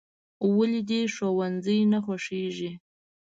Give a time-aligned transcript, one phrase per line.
[0.55, 2.71] "ولې دې ښوونځی نه خوښېږي؟"